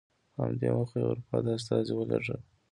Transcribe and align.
په 0.33 0.39
همدې 0.47 0.69
موخه 0.75 0.97
یې 0.99 1.05
اروپا 1.09 1.37
ته 1.45 1.51
استازي 1.57 1.93
ولېږل. 1.95 2.39